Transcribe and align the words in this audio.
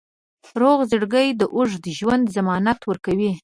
روغ 0.61 0.79
زړګی 0.91 1.27
د 1.39 1.41
اوږد 1.55 1.85
ژوند 1.97 2.25
ضمانت 2.35 2.79
ورکوي. 2.85 3.31